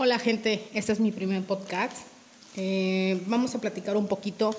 Hola 0.00 0.20
gente, 0.20 0.62
este 0.74 0.92
es 0.92 1.00
mi 1.00 1.10
primer 1.10 1.42
podcast. 1.42 1.96
Eh, 2.54 3.20
vamos 3.26 3.56
a 3.56 3.60
platicar 3.60 3.96
un 3.96 4.06
poquito 4.06 4.54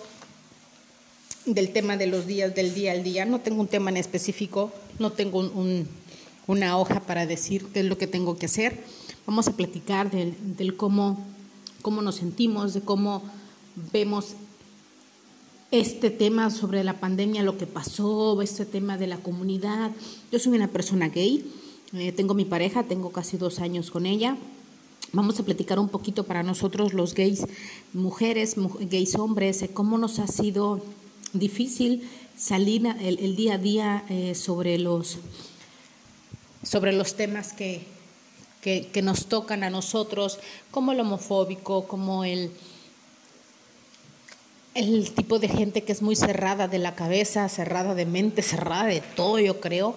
del 1.46 1.72
tema 1.72 1.96
de 1.96 2.08
los 2.08 2.28
días 2.28 2.54
del 2.54 2.74
día 2.74 2.92
al 2.92 3.04
día. 3.04 3.24
No 3.24 3.40
tengo 3.40 3.62
un 3.62 3.70
tema 3.70 3.90
en 3.90 3.96
específico, 3.96 4.70
no 5.00 5.14
tengo 5.14 5.40
un, 5.40 5.88
una 6.46 6.78
hoja 6.78 7.00
para 7.00 7.26
decir 7.26 7.68
qué 7.68 7.80
es 7.80 7.86
lo 7.86 7.98
que 7.98 8.06
tengo 8.06 8.38
que 8.38 8.48
hacer. 8.48 8.84
Vamos 9.26 9.48
a 9.48 9.56
platicar 9.56 10.12
del, 10.12 10.36
del 10.58 10.76
cómo, 10.76 11.26
cómo 11.82 12.02
nos 12.02 12.16
sentimos, 12.16 12.74
de 12.74 12.82
cómo 12.82 13.24
vemos 13.94 14.34
este 15.72 16.10
tema 16.10 16.50
sobre 16.50 16.84
la 16.84 17.00
pandemia, 17.00 17.44
lo 17.44 17.58
que 17.58 17.66
pasó, 17.66 18.42
este 18.42 18.66
tema 18.66 18.98
de 18.98 19.08
la 19.08 19.16
comunidad. 19.16 19.92
Yo 20.34 20.40
soy 20.40 20.58
una 20.58 20.68
persona 20.68 21.08
gay, 21.08 21.50
eh, 21.94 22.12
tengo 22.12 22.34
mi 22.34 22.44
pareja, 22.44 22.84
tengo 22.84 23.14
casi 23.14 23.38
dos 23.38 23.60
años 23.60 23.90
con 23.90 24.06
ella. 24.06 24.36
Vamos 25.12 25.40
a 25.40 25.44
platicar 25.44 25.80
un 25.80 25.90
poquito 25.90 26.24
para 26.26 26.44
nosotros 26.44 26.94
los 26.94 27.16
gays, 27.16 27.48
mujeres, 27.94 28.54
gays 28.80 29.16
hombres, 29.16 29.66
cómo 29.74 29.98
nos 29.98 30.20
ha 30.20 30.28
sido 30.28 30.84
difícil 31.34 32.08
salir 32.38 32.86
el, 33.02 33.36
día 33.36 33.56
a 33.56 33.58
día 33.58 34.06
eh, 34.10 34.36
sobre, 34.36 34.78
los, 34.78 35.18
sobre 36.62 36.94
los 36.94 37.16
temas 37.16 37.54
que, 37.54 37.88
que, 38.62 38.88
que, 38.94 39.02
nos 39.02 39.26
tocan 39.26 39.64
a 39.64 39.72
nosotros, 39.72 40.38
como 40.70 40.92
el 40.92 41.00
homofóbico, 41.00 41.88
como 41.88 42.24
el, 42.24 42.52
el 44.76 45.10
tipo 45.12 45.40
de 45.40 45.50
gente 45.50 45.84
que 45.84 45.92
es 45.92 46.04
muy 46.04 46.16
cerrada 46.16 46.68
de 46.68 46.78
la 46.78 46.94
cabeza, 46.94 47.50
cerrada 47.50 47.96
de 47.96 48.06
mente, 48.06 48.44
cerrada 48.44 48.86
de 48.86 49.02
todo, 49.02 49.40
yo 49.40 49.60
creo, 49.60 49.96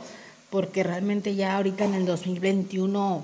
porque 0.49 0.83
realmente 0.83 1.35
ya 1.35 1.59
ahorita 1.59 1.85
en 1.85 1.95
el 1.95 2.07
2021, 2.07 3.23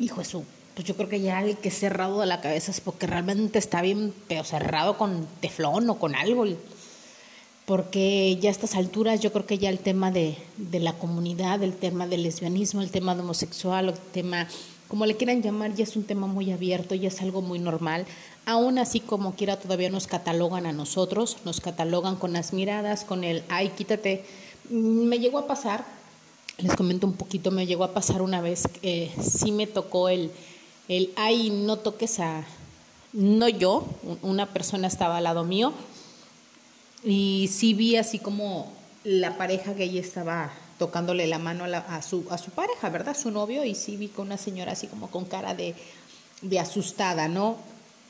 hijo 0.00 0.20
eso 0.20 0.42
pues 0.74 0.86
yo 0.86 0.96
creo 0.96 1.08
que 1.08 1.20
ya 1.20 1.42
el 1.42 1.56
que 1.56 1.68
es 1.68 1.78
cerrado 1.78 2.20
de 2.20 2.26
la 2.26 2.40
cabeza 2.40 2.70
es 2.70 2.80
porque 2.80 3.06
realmente 3.06 3.58
está 3.58 3.82
bien, 3.82 4.14
pero 4.28 4.44
cerrado 4.44 4.96
con 4.96 5.26
teflón 5.40 5.88
o 5.90 5.98
con 5.98 6.14
algo. 6.14 6.46
Porque 7.66 8.36
ya 8.40 8.50
a 8.50 8.52
estas 8.52 8.74
alturas 8.74 9.20
yo 9.20 9.32
creo 9.32 9.46
que 9.46 9.58
ya 9.58 9.68
el 9.68 9.78
tema 9.78 10.10
de, 10.10 10.36
de 10.56 10.80
la 10.80 10.94
comunidad, 10.94 11.62
el 11.62 11.74
tema 11.74 12.06
del 12.06 12.22
lesbianismo, 12.22 12.82
el 12.82 12.90
tema 12.90 13.14
de 13.14 13.20
homosexual, 13.20 13.90
el 13.90 13.98
tema, 13.98 14.48
como 14.88 15.06
le 15.06 15.16
quieran 15.16 15.42
llamar, 15.42 15.74
ya 15.74 15.84
es 15.84 15.96
un 15.96 16.04
tema 16.04 16.26
muy 16.26 16.50
abierto, 16.50 16.94
ya 16.94 17.08
es 17.08 17.20
algo 17.20 17.42
muy 17.42 17.58
normal. 17.58 18.06
Aún 18.46 18.78
así, 18.78 19.00
como 19.00 19.34
quiera, 19.34 19.58
todavía 19.58 19.90
nos 19.90 20.06
catalogan 20.06 20.66
a 20.66 20.72
nosotros, 20.72 21.36
nos 21.44 21.60
catalogan 21.60 22.16
con 22.16 22.32
las 22.32 22.52
miradas, 22.52 23.04
con 23.04 23.22
el, 23.22 23.44
ay, 23.48 23.68
quítate. 23.70 24.24
Me 24.68 25.18
llegó 25.18 25.38
a 25.38 25.46
pasar, 25.46 25.84
les 26.58 26.74
comento 26.74 27.06
un 27.06 27.14
poquito, 27.14 27.50
me 27.50 27.66
llegó 27.66 27.84
a 27.84 27.92
pasar 27.92 28.22
una 28.22 28.40
vez 28.40 28.66
que 28.66 29.12
sí 29.22 29.52
me 29.52 29.66
tocó 29.66 30.08
el 30.08 30.30
el, 30.88 31.12
ay, 31.16 31.50
no 31.50 31.76
toques 31.76 32.20
a, 32.20 32.44
no 33.12 33.48
yo, 33.48 33.86
una 34.22 34.46
persona 34.46 34.88
estaba 34.88 35.18
al 35.18 35.24
lado 35.24 35.44
mío 35.44 35.72
y 37.04 37.48
sí 37.52 37.74
vi 37.74 37.96
así 37.96 38.18
como 38.18 38.72
la 39.04 39.38
pareja 39.38 39.74
que 39.74 39.98
estaba 39.98 40.52
tocándole 40.78 41.26
la 41.26 41.38
mano 41.38 41.64
a, 41.64 42.02
su, 42.02 42.24
a 42.30 42.38
su 42.38 42.50
pareja, 42.50 42.88
¿verdad? 42.88 43.16
Su 43.16 43.30
novio, 43.30 43.64
y 43.64 43.74
sí 43.74 43.96
vi 43.96 44.08
con 44.08 44.26
una 44.26 44.36
señora 44.36 44.72
así 44.72 44.86
como 44.86 45.10
con 45.10 45.24
cara 45.24 45.54
de, 45.54 45.74
de 46.42 46.58
asustada, 46.58 47.28
¿no? 47.28 47.56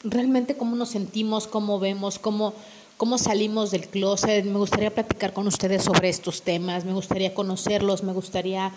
Realmente 0.05 0.57
cómo 0.57 0.77
nos 0.77 0.91
sentimos, 0.91 1.47
cómo 1.47 1.79
vemos, 1.79 2.19
cómo, 2.19 2.55
cómo 2.97 3.19
salimos 3.19 3.71
del 3.71 3.89
closet. 3.89 4.45
Me 4.45 4.59
gustaría 4.59 4.95
platicar 4.95 5.33
con 5.33 5.47
ustedes 5.47 5.83
sobre 5.83 6.09
estos 6.09 6.43
temas, 6.43 6.85
me 6.85 6.93
gustaría 6.93 7.35
conocerlos, 7.35 8.03
me 8.03 8.13
gustaría 8.13 8.73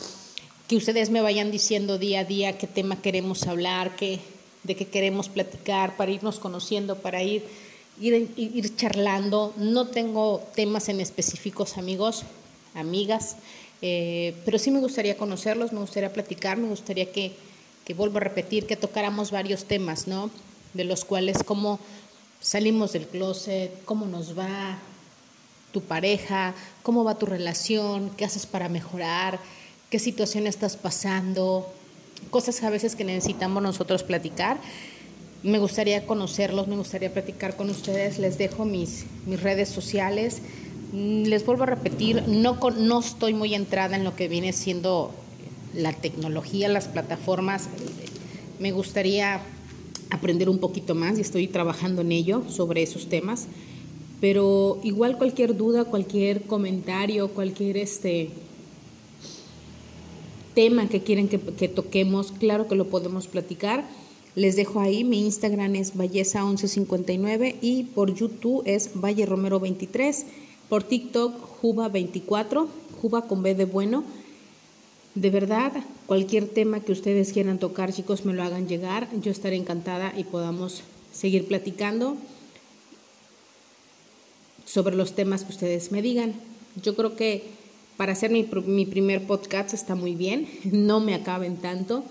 que 0.68 0.78
ustedes 0.78 1.10
me 1.10 1.22
vayan 1.22 1.52
diciendo 1.52 1.98
día 1.98 2.22
a 2.22 2.24
día 2.24 2.58
qué 2.58 2.68
tema 2.68 3.02
queremos 3.02 3.48
hablar, 3.48 3.96
qué, 3.96 4.20
de 4.64 4.76
qué 4.76 4.86
queremos 4.86 5.30
platicar, 5.30 5.98
para 5.98 6.12
irnos 6.12 6.40
conociendo, 6.40 6.98
para 6.98 7.22
ir, 7.22 7.44
ir, 8.00 8.76
charlando. 8.76 9.54
No 9.58 9.88
tengo 9.88 10.42
temas 10.56 10.88
en 10.90 11.02
específicos, 11.02 11.78
amigos, 11.78 12.24
amigas, 12.74 13.36
eh, 13.82 14.36
pero 14.46 14.58
sí 14.58 14.72
me 14.72 14.80
gustaría 14.80 15.18
conocerlos, 15.18 15.74
me 15.74 15.80
gustaría 15.80 16.14
platicar, 16.14 16.58
me 16.58 16.70
gustaría 16.70 17.12
que, 17.12 17.34
que 17.84 17.94
vuelvo 17.94 18.18
a 18.18 18.22
repetir, 18.22 18.66
que 18.66 18.78
tocáramos 18.78 19.32
varios 19.32 19.66
temas, 19.66 20.08
¿no? 20.08 20.32
De 20.74 20.86
los 20.86 21.04
cuales 21.04 21.44
cómo 21.44 21.80
salimos 22.40 22.94
del 22.94 23.06
closet, 23.08 23.84
cómo 23.84 24.06
nos 24.06 24.38
va 24.38 24.80
tu 25.74 25.82
pareja, 25.82 26.56
cómo 26.84 27.04
va 27.04 27.18
tu 27.18 27.26
relación, 27.26 28.12
qué 28.16 28.24
haces 28.24 28.46
para 28.46 28.70
mejorar 28.70 29.40
qué 29.94 30.00
situación 30.00 30.48
estás 30.48 30.76
pasando, 30.76 31.72
cosas 32.32 32.64
a 32.64 32.72
veces 32.72 32.96
que 32.96 33.04
necesitamos 33.04 33.62
nosotros 33.62 34.02
platicar. 34.02 34.58
Me 35.44 35.60
gustaría 35.60 36.08
conocerlos, 36.08 36.68
me 36.68 36.76
gustaría 36.76 37.14
platicar 37.14 37.56
con 37.56 37.70
ustedes. 37.70 38.18
Les 38.18 38.40
dejo 38.40 38.66
mis, 38.66 39.06
mis 39.28 39.40
redes 39.44 39.70
sociales. 39.70 40.42
Mm, 40.94 41.26
les 41.26 41.46
vuelvo 41.46 41.62
a 41.62 41.66
repetir, 41.68 42.24
no, 42.28 42.58
no 42.76 43.00
estoy 43.02 43.36
muy 43.36 43.54
entrada 43.54 43.96
en 43.96 44.04
lo 44.04 44.16
que 44.16 44.28
viene 44.28 44.52
siendo 44.52 45.12
la 45.76 45.94
tecnología, 45.94 46.70
las 46.70 46.88
plataformas. 46.88 47.70
Me 48.58 48.72
gustaría 48.72 49.42
aprender 50.10 50.50
un 50.50 50.58
poquito 50.58 50.96
más 50.96 51.20
y 51.20 51.22
estoy 51.22 51.48
trabajando 51.48 52.02
en 52.02 52.14
ello 52.14 52.42
sobre 52.50 52.82
esos 52.82 53.10
temas. 53.10 53.46
Pero 54.20 54.80
igual 54.84 55.20
cualquier 55.20 55.56
duda, 55.56 55.86
cualquier 55.86 56.48
comentario, 56.48 57.28
cualquier 57.28 57.78
este, 57.78 58.32
tema 60.54 60.88
que 60.88 61.02
quieren 61.02 61.28
que, 61.28 61.68
toquemos, 61.68 62.32
claro 62.32 62.68
que 62.68 62.76
lo 62.76 62.88
podemos 62.88 63.28
platicar. 63.28 63.86
Les 64.36 64.56
dejo 64.56 64.80
ahí, 64.80 65.04
mi 65.04 65.26
Instagram 65.26 65.76
es 65.76 65.96
Valleza1159 65.96 67.56
y 67.62 67.84
por 67.84 68.14
YouTube 68.14 68.64
es 68.66 68.92
Valle 68.96 69.26
Romero 69.26 69.60
23, 69.60 70.26
por 70.70 70.84
TikTok 70.84 71.62
Juba24, 71.62 72.68
Juba 73.02 73.28
con 73.28 73.44
B 73.44 73.54
de 73.56 73.66
bueno. 73.66 74.04
De 75.16 75.30
verdad, 75.30 75.72
cualquier 76.08 76.48
tema 76.48 76.80
que 76.80 76.92
ustedes 76.92 77.34
quieran 77.34 77.60
tocar, 77.60 77.94
chicos, 77.94 78.26
me 78.26 78.34
lo 78.34 78.42
hagan 78.42 78.68
llegar. 78.68 79.08
Yo 79.22 79.32
estaré 79.32 79.56
encantada 79.56 80.14
y 80.18 80.24
podamos 80.24 80.82
seguir 81.12 81.48
platicando 81.48 82.18
sobre 84.66 84.96
los 84.96 85.14
temas 85.14 85.44
que 85.44 85.52
ustedes 85.52 85.92
me 85.92 86.02
digan. 86.02 86.34
Yo 86.82 86.96
creo 86.96 87.16
que 87.16 87.44
para 87.98 88.14
hacer 88.14 88.32
mi, 88.32 88.48
mi 88.66 88.86
primer 88.86 89.26
podcast 89.26 89.74
está 89.74 89.96
muy 89.96 90.16
bien, 90.16 90.48
no 90.66 91.00
me 91.00 91.16
acaben 91.16 91.58
tanto, 91.58 92.04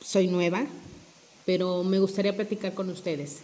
soy 0.00 0.28
nueva, 0.28 0.66
pero 1.44 1.84
me 1.84 1.98
gustaría 1.98 2.36
platicar 2.36 2.74
con 2.74 2.88
ustedes. 2.90 3.40